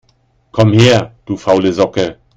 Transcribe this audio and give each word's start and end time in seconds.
Komm 0.51 0.73
her, 0.73 1.11
du 1.27 1.37
faule 1.37 1.71
Socke! 1.81 2.09